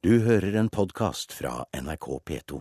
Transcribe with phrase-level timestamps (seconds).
[0.00, 2.58] Du hører en podkast fra NRK P2.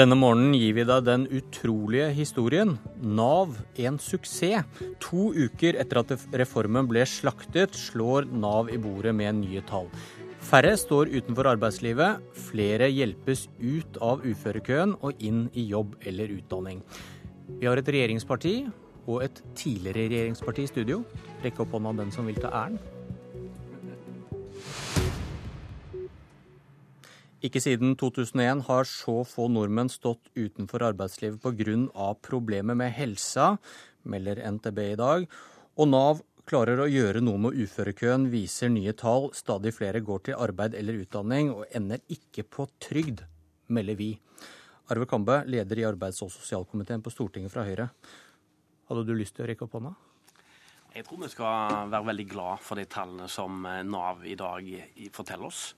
[0.00, 2.78] Denne morgenen gir vi deg den utrolige historien.
[3.04, 4.64] Nav en suksess.
[5.04, 9.92] To uker etter at reformen ble slaktet, slår Nav i bordet med nye tall.
[10.50, 16.80] Færre står utenfor arbeidslivet, flere hjelpes ut av uførekøen og inn i jobb eller utdanning.
[17.60, 18.54] Vi har et regjeringsparti
[19.04, 21.04] og et tidligere regjeringsparti i studio.
[21.44, 22.80] Rekk opp hånda den som vil ta æren.
[27.46, 32.10] Ikke siden 2001 har så få nordmenn stått utenfor arbeidslivet pga.
[32.26, 33.56] problemer med helsa,
[34.02, 35.30] melder NTB i dag.
[35.78, 39.28] Og Nav klarer å gjøre noe med uførekøen, viser nye tall.
[39.38, 43.22] Stadig flere går til arbeid eller utdanning og ender ikke på trygd,
[43.70, 44.10] melder vi.
[44.90, 47.90] Arve Kambe, leder i arbeids- og sosialkomiteen på Stortinget fra Høyre.
[48.90, 49.94] Hadde du lyst til å rekke opp hånda?
[50.90, 54.66] Jeg tror vi skal være veldig glad for de tallene som Nav i dag
[55.14, 55.74] forteller oss.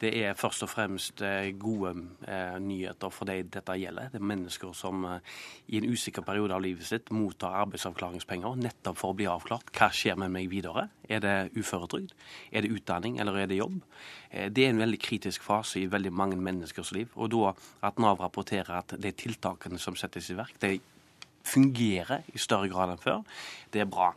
[0.00, 1.92] Det er først og fremst eh, gode
[2.26, 4.08] eh, nyheter for de dette gjelder.
[4.10, 5.34] Det er mennesker som eh,
[5.70, 9.70] i en usikker periode av livet sitt mottar arbeidsavklaringspenger nettopp for å bli avklart.
[9.76, 10.88] Hva skjer med meg videre?
[11.08, 12.16] Er det uføretrygd?
[12.50, 13.76] Er det utdanning, eller er det jobb?
[14.32, 17.12] Det er en veldig kritisk fase i veldig mange menneskers liv.
[17.14, 17.52] Og da
[17.86, 20.80] at Nav rapporterer at de tiltakene som settes i verk, de
[21.44, 23.22] fungerer i større grad enn før,
[23.70, 24.10] det er bra.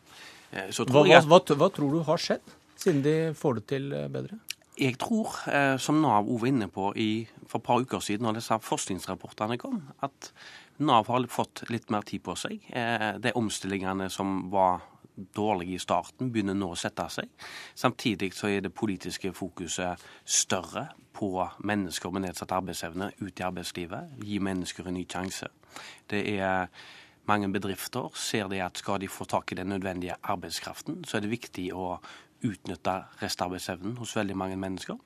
[0.52, 4.40] Hva, jeg, hva, hva tror du har skjedd, siden de får det til bedre?
[4.78, 8.28] Jeg tror, eh, som Nav Ove var inne på i, for et par uker siden,
[8.28, 10.32] når disse forskningsrapportene kom, at
[10.78, 12.62] Nav har fått litt mer tid på seg.
[12.70, 14.84] Eh, de omstillingene som var
[15.18, 17.32] dårlige i starten, begynner nå å sette seg.
[17.74, 21.32] Samtidig så er det politiske fokuset større på
[21.66, 24.14] mennesker med nedsatt arbeidsevne ut i arbeidslivet.
[24.22, 25.50] Gi mennesker en ny sjanse.
[26.06, 26.70] Det er
[27.28, 31.26] mange bedrifter ser det at skal de få tak i den nødvendige arbeidskraften, så er
[31.26, 31.98] det viktig å
[32.46, 34.98] utnytte restarbeidsevnen hos veldig mange mennesker.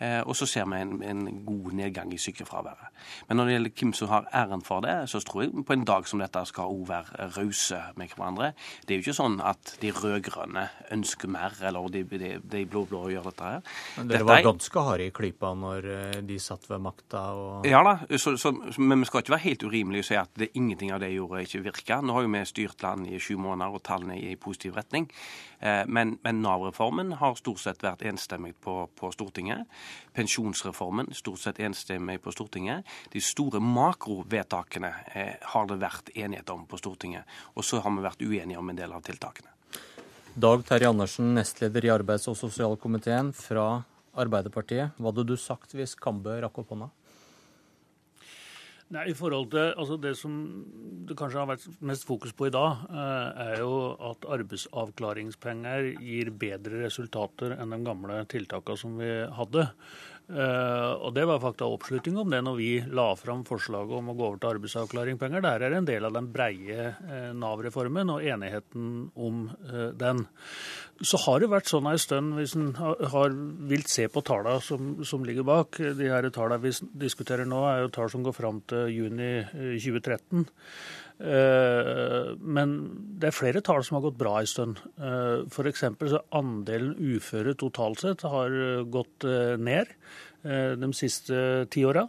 [0.00, 2.92] Eh, og så ser vi en, en, god nedgang i sykefraværet.
[3.28, 5.86] Men når det gjelder hvem som har æren for det, så tror jeg på en
[5.88, 8.50] dag som dette skal òg være rause med hverandre.
[8.84, 13.06] Det er jo ikke sånn at de rød-grønne ønsker mer, eller de, de, de blå-blå
[13.14, 13.72] gjør dette her.
[13.96, 17.24] Men dere var ganske harde i klypa når eh, de satt ved makta?
[17.32, 17.68] Og...
[17.68, 20.52] Ja da, så, så, men vi skal ikke være helt urimelige og si at det,
[20.60, 22.02] ingenting av det gjorde, ikke virka.
[22.04, 25.08] Nå har jo vi styrt landet i sju måneder, og tallene er i positiv retning.
[25.60, 29.64] Eh, men, men Nav-reformen har stort sett vært enstemmig på, på Stortinget.
[30.16, 32.86] Pensjonsreformen stort sett enstemmig på Stortinget.
[33.12, 37.24] De store makrovedtakene eh, har det vært enighet om på Stortinget.
[37.54, 39.52] Og så har vi vært uenige om en del av tiltakene.
[40.36, 43.82] Dag Terje Andersen, nestleder i arbeids- og sosialkomiteen fra
[44.16, 44.96] Arbeiderpartiet.
[44.96, 46.90] Hva hadde du sagt hvis Kambe rakk opp hånda?
[48.94, 50.34] Nei, i forhold til, altså Det som
[51.06, 56.30] det kanskje har vært mest fokus på i dag, eh, er jo at arbeidsavklaringspenger gir
[56.30, 59.68] bedre resultater enn de gamle tiltakene som vi hadde.
[60.26, 64.14] Uh, og Det var faktisk oppslutning om det når vi la fram forslaget om å
[64.18, 65.44] gå over til arbeidsavklaringpenger.
[65.44, 70.24] Dette er en del av den breie uh, Nav-reformen og enigheten om uh, den.
[71.06, 73.38] Så har det vært sånn en stund, hvis en har
[73.70, 76.72] vilt se på tallene som, som, ligger bak De her tallene vi
[77.04, 80.48] diskuterer nå, er jo tall som går fram til juni 2013.
[81.18, 82.72] Men
[83.16, 84.82] det er flere tall som har gått bra en stund.
[85.48, 85.84] F.eks.
[86.12, 88.52] så andelen uføre totalt sett har
[88.92, 89.24] gått
[89.56, 89.94] ned.
[90.46, 92.06] Eh, de siste ti åra.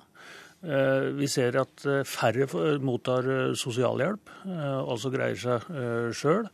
[0.62, 2.48] Eh, vi ser at eh, færre
[2.82, 5.70] mottar sosialhjelp, altså greier seg
[6.18, 6.50] sjøl.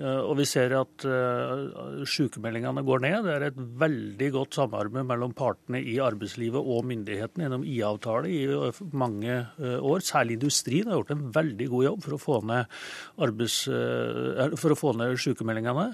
[0.00, 1.04] Og vi ser at
[2.08, 3.26] sykemeldingene går ned.
[3.26, 8.40] Det er et veldig godt samarbeid mellom partene i arbeidslivet og myndighetene gjennom IA-avtale i
[8.96, 10.00] mange år.
[10.06, 12.80] Særlig industrien har gjort en veldig god jobb for å få ned,
[13.28, 13.58] arbeids,
[14.64, 15.90] for å få ned sykemeldingene.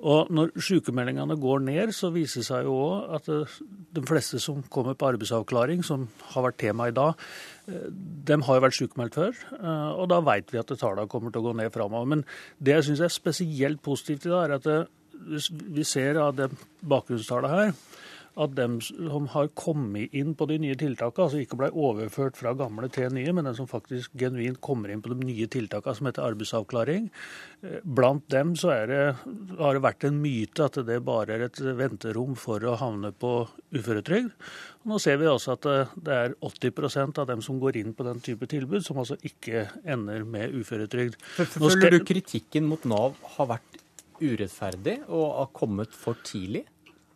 [0.00, 3.56] Og når sykemeldingene går ned, så viser det seg jo òg at eh,
[3.96, 8.56] de fleste som kommer på arbeidsavklaring, som har vært tema i dag, eh, de har
[8.58, 11.56] jo vært sykemeldt før, eh, og da vet vi at tallene kommer til å gå
[11.58, 12.08] ned framover.
[12.14, 12.24] Men
[12.58, 14.88] det jeg syns er spesielt positivt i dag, er at
[15.76, 16.48] vi ser av det
[16.88, 17.74] bakgrunnstallet her,
[18.38, 22.52] at dem som har kommet inn på de nye tiltakene, altså ikke ble overført fra
[22.58, 26.08] gamle til nye, men den som faktisk genuint kommer inn på de nye tiltakene som
[26.08, 27.10] heter arbeidsavklaring,
[27.64, 29.02] eh, blant dem så det,
[29.58, 33.34] har det vært en myte at det bare er et venterom for å havne på
[33.74, 34.30] uføretrygd.
[34.88, 38.06] Nå ser vi også at eh, det er 80% av dem som går inn på
[38.06, 41.18] den type tilbud, som altså ikke ender med uføretrygd.
[41.58, 43.80] Føler du kritikken mot Nav har vært
[44.20, 46.66] urettferdig og har kommet for tidlig?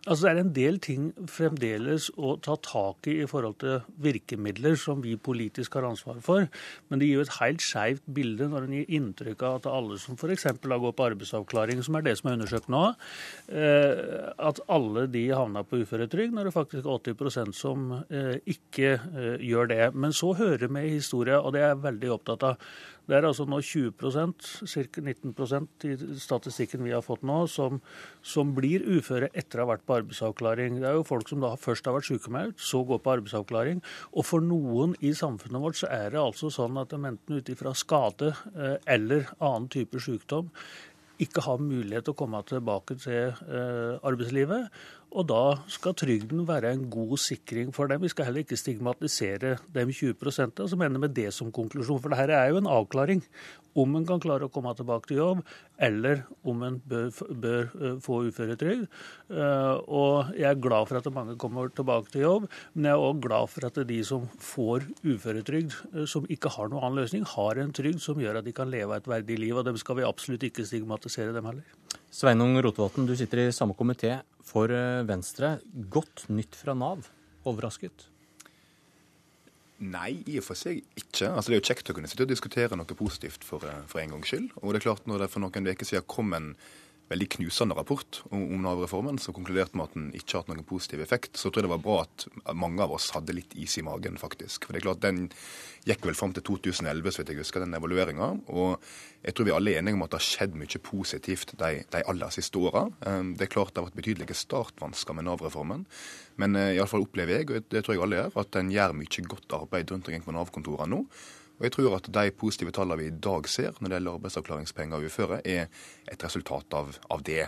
[0.04, 4.76] Altså Det er en del ting fremdeles å ta tak i i forhold til virkemidler
[4.76, 6.44] som vi politisk har ansvar for.
[6.88, 9.96] Men det gir jo et helt skeivt bilde når en gir inntrykk av at alle
[10.02, 10.44] som f.eks.
[10.60, 12.82] gått på arbeidsavklaring, som er det som er undersøkt nå,
[13.48, 18.96] eh, at alle de havner på uføretrygd, når det faktisk er 80% som eh, ikke
[18.98, 19.84] eh, gjør det.
[19.96, 22.68] Men så hører vi historien, og det er jeg veldig opptatt av,
[23.04, 25.02] det er altså nå 20% ca.
[25.04, 27.82] 19% i statistikken vi har fått nå, som,
[28.24, 30.78] som, blir uføre etter å ha vært på arbeidsavklaring.
[30.80, 33.84] Det er jo folk som da først har vært sykemeldt, så går på arbeidsavklaring.
[34.16, 37.52] Og for noen i samfunnet vårt så er det altså sånn at de enten ut
[37.52, 40.50] ifra skade eh, eller annen type sykdom
[41.22, 44.72] ikke har mulighet til å komme tilbake til eh, arbeidslivet.
[45.14, 48.02] Og da skal trygden være en god sikring for dem.
[48.02, 52.00] Vi skal heller ikke stigmatisere dem 20% altså mener med det som konklusjon.
[52.02, 53.22] For dette er jo en avklaring
[53.78, 55.40] om en kan klare å komme tilbake til jobb,
[55.82, 58.84] eller om en bør, bør uh, få uføretrygd.
[59.30, 63.06] Uh, og jeg er glad for at mange kommer tilbake til jobb, men jeg er
[63.08, 67.26] òg glad for at de som får uføretrygd, uh, som ikke har noen annen løsning,
[67.34, 69.56] har en trygd som gjør at de kan leve et verdig liv.
[69.58, 71.66] Og dem skal vi absolutt ikke stigmatisere dem heller.
[72.14, 74.70] Sveinung Rotevatn, du sitter i samme komité for
[75.08, 75.56] Venstre.
[75.90, 77.08] Godt nytt fra Nav.
[77.42, 78.04] Overrasket?
[79.82, 81.32] Nei, i og for seg ikke.
[81.32, 83.98] Altså, det er jo kjekt å kunne sitte og diskutere noe positivt for, eh, for
[84.00, 84.52] en gangs skyld.
[84.62, 86.54] Og det er klart, når det for noen uker siden kom en
[87.10, 91.02] veldig knusende rapport om, Nav-reformen, som konkluderte med at den ikke har hatt noen positiv
[91.04, 93.84] effekt, så tror jeg det var bra at mange av oss hadde litt is i
[93.84, 94.64] magen, faktisk.
[94.64, 95.28] For det er klart, Den
[95.84, 98.30] gikk vel fram til 2011, så vidt jeg husker, den evalueringa.
[98.48, 98.80] Og
[99.20, 102.02] jeg tror vi alle er enige om at det har skjedd mye positivt de, de
[102.08, 102.86] aller siste åra.
[103.04, 105.84] Ehm, det er klart det har vært betydelige startvansker med Nav-reformen.
[106.40, 109.26] Men uh, iallfall opplever jeg, og det tror jeg alle gjør, at den gjør mye
[109.28, 111.04] godt arbeid rundt omkring på Nav-kontorene nå.
[111.58, 114.98] Og jeg tror at de positive tallene vi i dag ser når det gjelder arbeidsavklaringspenger
[114.98, 115.68] og uføre, er
[116.10, 117.46] et resultat av, av det.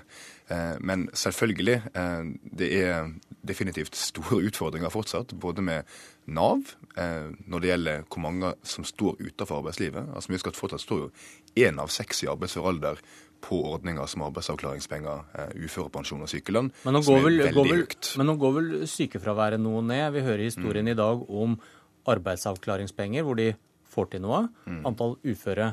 [0.48, 2.28] Eh, men selvfølgelig, eh,
[2.60, 3.10] det er
[3.46, 5.98] definitivt store utfordringer fortsatt, både med
[6.30, 10.14] Nav eh, når det gjelder hvor mange som står utenfor arbeidslivet.
[10.14, 11.12] Altså, vi husker at Fortsatt står jo
[11.66, 13.02] én av seks i arbeidsfør alder
[13.46, 17.84] på ordninger som arbeidsavklaringspenger, uførepensjon og sykelønn, som er vel, veldig vel.
[18.18, 20.08] Men nå går vel sykefraværet noe ned?
[20.16, 20.94] Vi hører historien mm.
[20.94, 21.58] i dag om
[22.10, 23.52] arbeidsavklaringspenger, hvor de
[23.96, 24.44] får til noe.
[24.68, 24.82] Mm.
[24.88, 25.70] Antall uføre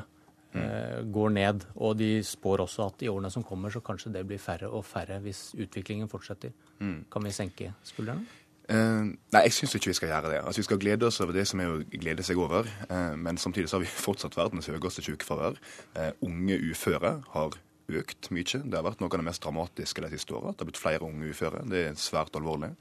[0.56, 1.66] eh, går ned.
[1.76, 4.86] Og de spår også at i årene som kommer, så kanskje det blir færre og
[4.88, 6.54] færre hvis utviklingen fortsetter.
[6.80, 7.04] Mm.
[7.12, 8.26] Kan vi senke skuldrene?
[8.64, 10.38] Uh, nei, jeg syns ikke vi skal gjøre det.
[10.40, 12.68] Altså, Vi skal glede oss over det som er å glede seg over.
[12.88, 15.58] Uh, men samtidig så har vi fortsatt verdens høyeste sykefravær.
[15.92, 17.58] Uh, unge uføre har
[17.88, 18.60] økt mye.
[18.64, 20.52] Det har vært noe av det mest dramatiske de siste åra.
[20.52, 21.64] Det har blitt flere unge uføre.
[21.68, 22.72] Det er svært alvorlig.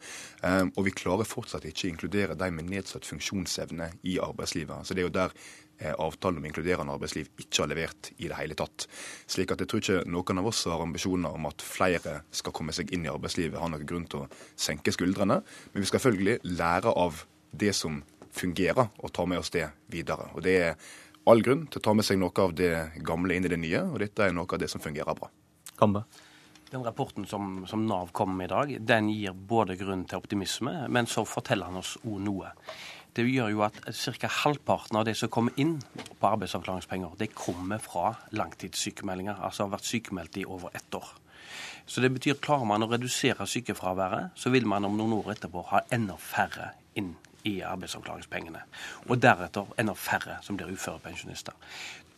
[0.43, 4.87] Um, og vi klarer fortsatt ikke å inkludere de med nedsatt funksjonsevne i arbeidslivet.
[4.87, 8.39] Så det er jo der eh, avtalen om inkluderende arbeidsliv ikke har levert i det
[8.39, 8.87] hele tatt.
[9.27, 12.75] Slik at jeg tror ikke noen av oss har ambisjoner om at flere skal komme
[12.75, 15.41] seg inn i arbeidslivet, har noen grunn til å senke skuldrene.
[15.73, 18.01] Men vi skal selvfølgelig lære av det som
[18.33, 20.31] fungerer, og ta med oss det videre.
[20.33, 20.77] Og det er
[21.29, 22.73] all grunn til å ta med seg noe av det
[23.05, 25.29] gamle inn i det nye, og dette er noe av det som fungerer bra.
[25.79, 26.03] Kambe.
[26.73, 30.73] Den rapporten som, som, Nav kom med i dag, den gir både grunn til optimisme,
[30.89, 32.53] men så forteller han oss òg noe.
[33.13, 34.29] Det gjør jo at ca.
[34.41, 35.75] halvparten av det som kommer inn
[36.17, 41.11] på arbeidsavklaringspenger, det kommer fra langtidssykemeldinger, altså har vært sykemeldt i over ett år.
[41.85, 45.67] Så det betyr klarer man å redusere sykefraværet, så vil man om noen år etterpå
[45.69, 47.13] ha enda færre inn
[47.49, 48.63] i arbeidsavklaringspengene.
[49.09, 51.53] Og deretter enda færre som blir uførepensjonister.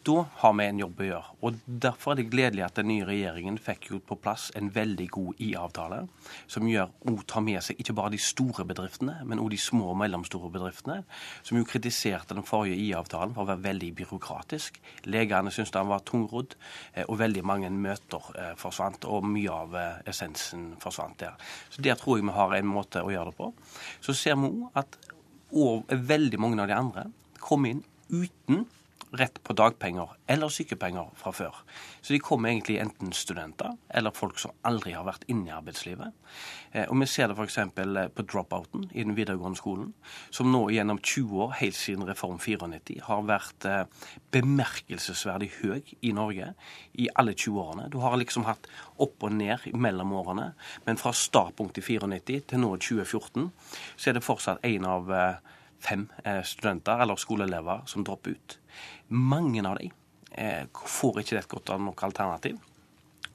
[0.05, 1.31] Da har vi en jobb å gjøre.
[1.41, 5.07] og Derfor er det gledelig at den nye regjeringen fikk jo på plass en veldig
[5.15, 6.03] god I-avtale,
[6.51, 9.87] som gjør og tar med seg ikke bare de store bedriftene, men også de små
[9.95, 10.99] og mellomstore bedriftene,
[11.41, 14.77] som jo kritiserte den forrige I-avtalen for å være veldig byråkratisk.
[15.09, 16.53] Legene syntes den var tungrodd,
[16.93, 21.33] eh, og veldig mange møter eh, forsvant, og mye av eh, essensen forsvant der.
[21.73, 23.51] Så Der tror jeg vi har en måte å gjøre det på.
[24.05, 25.01] Så ser vi òg at
[25.53, 27.05] og veldig mange av de andre
[27.43, 28.65] kom inn uten
[29.15, 31.55] rett på dagpenger eller sykepenger fra før.
[32.01, 36.13] Så de kommer egentlig enten studenter eller folk som aldri har vært inne i arbeidslivet.
[36.71, 37.57] Eh, og Vi ser det f.eks.
[37.57, 39.93] Eh, på dropouten i den videregående skolen,
[40.29, 46.11] som nå gjennom 20 år, helt siden Reform 94, har vært eh, bemerkelsesverdig høy i
[46.15, 46.53] Norge
[46.93, 47.89] i alle 20 årene.
[47.91, 50.53] Du har liksom hatt opp og ned mellom årene,
[50.85, 53.51] men fra startpunkt i 94 til nå 2014,
[53.95, 55.11] så er det fortsatt én av
[55.85, 56.07] fem
[56.47, 58.55] studenter eller skoleelever som dropper ut.
[59.09, 59.91] Mange av dem
[60.31, 62.57] eh, får ikke et godt nok alternativ.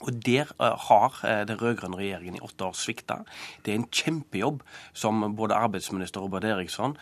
[0.00, 3.20] Og Der eh, har eh, den rød-grønne regjeringen i åtte år svikta.
[3.64, 6.97] Det er en kjempejobb som både arbeidsminister Robert Eriksson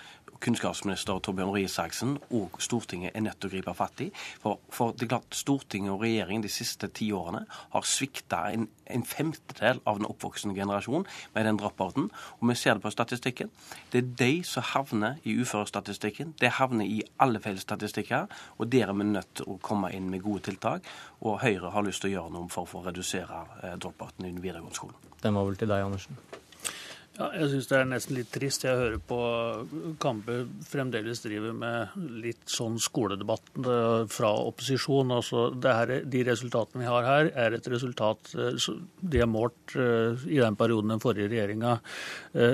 [0.45, 4.09] kunnskapsminister Torbjørn Røe Isaksen og Stortinget er nødt til å gripe fatt i.
[4.43, 8.69] For, for, det er klart Stortinget og regjeringen de siste ti årene har svikta en,
[8.87, 12.11] en, femtedel av den oppvoksende generasjon med den drop-outen.
[12.39, 13.53] Og vi ser det på statistikken.
[13.93, 16.35] Det er de som havner i uførestatistikken.
[16.41, 18.29] Det havner i alle feil statistikker.
[18.59, 20.87] Og der er vi nødt til å komme inn med gode tiltak.
[21.21, 24.33] Og Høyre har lyst til å gjøre noe for, for å redusere eh, drop-outen i
[24.33, 25.09] den videregående skolen.
[25.23, 26.47] Den var vel til deg, Andersen?
[27.19, 28.63] Ja, jeg syns det er nesten litt trist.
[28.63, 29.17] Jeg hører på
[29.99, 35.11] Kambe fremdeles driver med litt sånn skoledebatt eh, fra opposisjon.
[35.17, 38.69] Altså, her, de resultatene vi har her, er et resultat eh,
[39.03, 41.81] de er målt eh, i den perioden den forrige regjeringa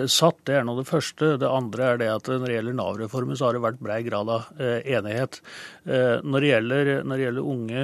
[0.09, 0.41] satt.
[0.49, 1.35] Det er nå det første.
[1.41, 4.31] Det andre er det at når det gjelder Nav-reformen, så har det vært brei grad
[4.33, 5.41] av enighet.
[5.85, 7.83] Når det gjelder, når det gjelder unge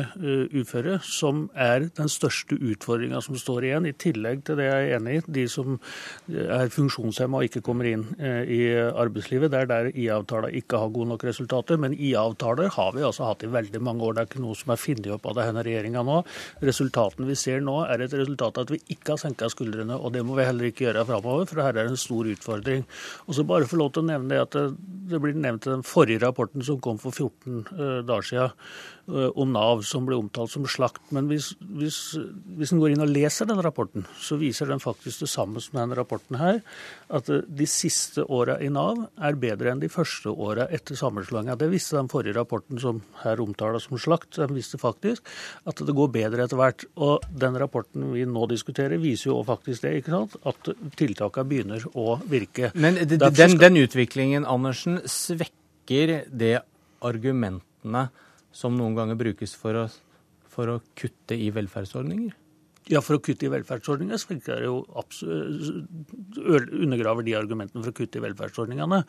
[0.62, 4.96] uføre, som er den største utfordringa som står igjen, i tillegg til det jeg er
[4.96, 5.76] enig i, de som
[6.30, 9.50] er funksjonshemma og ikke kommer inn eh, i arbeidslivet.
[9.52, 11.80] Det er der IA-avtaler ikke har gode nok resultater.
[11.80, 14.16] Men IA-avtaler har vi altså hatt i veldig mange år.
[14.16, 16.20] Det er ikke noe som er funnet opp av denne regjeringa nå.
[16.66, 19.98] Resultatene vi ser nå, er et resultat av at vi ikke har senka skuldrene.
[19.98, 22.86] Og det må vi heller ikke gjøre framover, for her er en stor utfordring.
[23.26, 25.84] Og så bare få lov til å nevne det at det, blir nevnt i den
[25.86, 28.56] forrige rapporten som kom for 14 uh, dager siden
[29.10, 31.02] Eh, om Nav, som ble omtalt som slakt.
[31.14, 31.98] Men hvis, hvis,
[32.58, 35.80] hvis en går inn og leser den rapporten, så viser den faktisk det samme som
[35.80, 36.59] denne rapporten her.
[37.10, 41.56] At eh, de siste åra i Nav er bedre enn de første åra etter sammenslåinga.
[41.60, 44.36] Det visste den forrige rapporten som her omtales som slakt.
[44.38, 45.26] Den visste faktisk
[45.68, 46.86] at det går bedre etter hvert.
[47.00, 50.36] Og den rapporten vi nå diskuterer, viser jo faktisk det, ikke sant?
[50.46, 52.70] at tiltakene begynner å virke.
[52.74, 56.58] Men den, den utviklingen, Andersen, svekker det
[57.06, 58.08] argumentene
[58.52, 59.86] som noen ganger brukes for å,
[60.50, 62.39] for å kutte i velferdsordninger?
[62.90, 64.80] Ja, for å kutte i velferdsordningene så er jo
[66.80, 69.02] undergraver de argumentene for å kutte i velferdsordningene.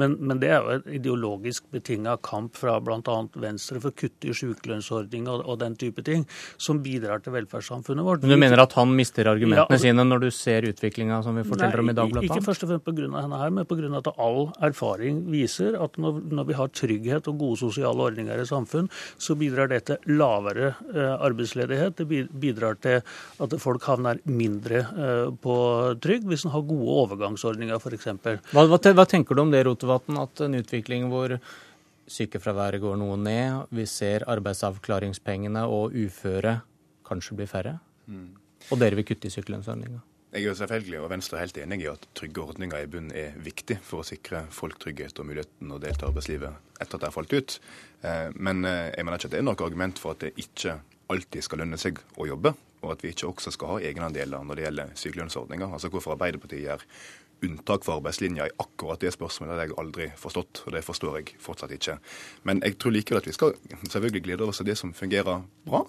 [0.00, 3.18] Men, men det er jo en ideologisk betinga kamp fra bl.a.
[3.38, 6.24] Venstre for å kutte i sykelønnsordning og, og, den type ting,
[6.58, 8.26] som bidrar til velferdssamfunnet vårt.
[8.26, 11.38] Men du mener at han mister argumentene ja, altså, sine når du ser utviklinga som
[11.38, 12.30] vi forteller nei, om i Dagbladet?
[12.32, 13.08] Ikke først og fremst pga.
[13.22, 13.92] henne her, men pga.
[14.02, 18.48] at all erfaring viser at når, når, vi har trygghet og gode sosiale ordninger i
[18.48, 18.90] samfunn,
[19.20, 20.74] så bidrar det til lavere
[21.18, 22.02] arbeidsledighet.
[22.02, 23.02] Det bidrar til
[23.44, 25.54] at folk havner mindre eh, på
[26.02, 28.10] trygd hvis en har gode overgangsordninger f.eks.
[28.52, 31.38] Hva, hva, hva tenker du om det, Rotevatn, at en utvikling hvor
[32.08, 36.60] sykefraværet går noe ned, vi ser arbeidsavklaringspengene og uføre
[37.08, 38.28] kanskje blir færre, mm.
[38.72, 40.00] og dere vil kutte i sykelønnsordninga?
[40.28, 43.36] Jeg er selvfølgelig og Venstre er helt enig i at trygge ordninger i bunn er
[43.40, 47.08] viktig for å sikre folk trygghet og muligheten å delta i arbeidslivet etter at det
[47.08, 47.54] har falt ut.
[48.04, 50.76] Eh, men eh, jeg mener ikke at det er noe argument for at det ikke
[51.08, 54.58] alltid skal lønne seg å jobbe, og at vi ikke også skal ha egenandeler når
[54.58, 55.72] det gjelder sykelønnsordninger.
[55.72, 56.84] Altså hvorfor Arbeiderpartiet gjør
[57.44, 61.34] unntak for arbeidslinja i akkurat det spørsmålet, hadde jeg aldri forstått, og det forstår jeg
[61.42, 61.98] fortsatt ikke.
[62.48, 63.54] Men jeg tror likevel at vi skal
[63.84, 65.84] selvfølgelig glede oss av det som fungerer bra.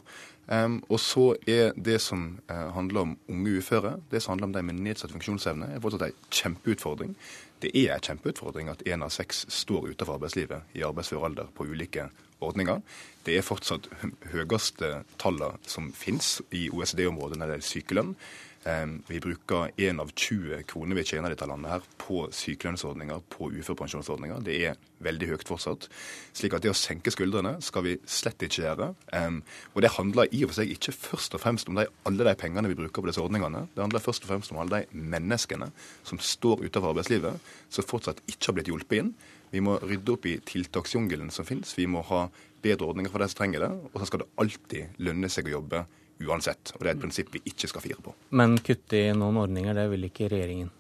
[0.50, 4.56] Um, og så er det som uh, handler om unge uføre, det som handler om
[4.56, 7.14] de med nedsatt funksjonsevne, er fortsatt en kjempeutfordring.
[7.62, 11.68] Det er en kjempeutfordring at én av seks står utenfor arbeidslivet i arbeidsfør alder på
[11.70, 12.08] ulike
[12.42, 12.82] ordninger.
[13.26, 13.90] Det er fortsatt
[14.32, 18.14] høyeste tallene som finnes i OECD-området når det gjelder sykelønn.
[19.08, 23.48] Vi bruker én av 20 kroner vi tjener i dette landet her på sykelønnsordninger, på
[23.56, 24.42] uførepensjonsordninger.
[24.44, 25.88] Det er veldig høyt fortsatt.
[26.36, 28.90] Slik at det å senke skuldrene skal vi slett ikke gjøre.
[29.72, 32.36] Og det handler i og for seg ikke først og fremst om de, alle de
[32.42, 33.64] pengene vi bruker på disse ordningene.
[33.72, 35.72] Det handler først og fremst om alle de menneskene
[36.04, 39.14] som står utenfor arbeidslivet, som fortsatt ikke har blitt hjulpet inn.
[39.54, 41.72] Vi må rydde opp i tiltaksjungelen som finnes.
[41.80, 42.28] Vi må ha
[42.62, 43.72] bedre ordninger for de som trenger det.
[43.94, 45.86] Og så skal det alltid lønne seg å jobbe
[46.26, 46.74] uansett.
[46.76, 48.14] Og det er et prinsipp vi ikke skal fire på.
[48.36, 50.72] Men kutte i noen ordninger, det vil ikke regjeringen?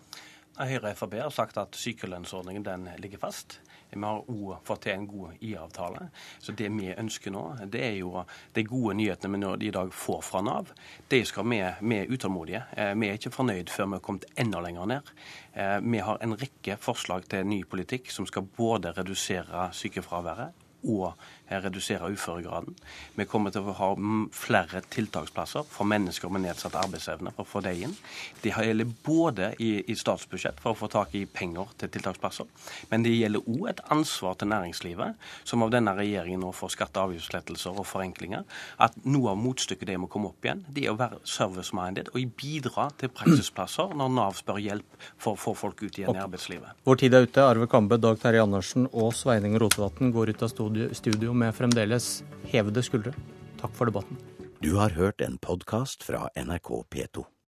[0.60, 3.62] Høyre og Frp har sagt at sykelønnsordningen den ligger fast.
[3.90, 6.10] Vi har òg fått til en god IA-avtale.
[6.44, 7.44] Så det vi ønsker nå,
[7.74, 10.70] det er jo de gode nyhetene vi i dag får fra Nav.
[11.10, 12.64] Det skal vi med utålmodige.
[12.76, 15.14] Eh, vi er ikke fornøyd før vi har kommet enda lenger ned.
[15.54, 21.14] Eh, vi har en rekke forslag til ny politikk som skal både redusere sykefraværet og
[21.50, 22.76] redusere uføregraden.
[23.18, 23.90] Vi kommer til å ha
[24.36, 27.96] flere tiltaksplasser for mennesker med nedsatt arbeidsevne for å få det inn.
[28.44, 32.48] Det gjelder både i, i statsbudsjett for å få tak i penger til tiltaksplasser,
[32.92, 37.02] men det gjelder òg et ansvar til næringslivet, som av denne regjeringen nå får skatte-
[37.02, 38.46] og avgiftslettelser og forenklinger.
[38.82, 42.36] At noe av motstykket det må komme opp igjen, det er å være service-minded og
[42.40, 46.80] bidra til praksisplasser når Nav spør hjelp for å få folk ut igjen i arbeidslivet.
[46.88, 47.44] Vår tid er ute.
[47.50, 52.20] Arve Kambe, Dag Terje Andersen og Sveining Rotevatn går ut av studio med fremdeles
[52.52, 53.16] hevede skuldre.
[53.62, 54.20] Takk for debatten.
[54.60, 57.30] Du har hørt en podkast fra NRK P2.